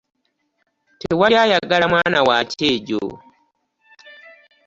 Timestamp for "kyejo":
2.51-3.05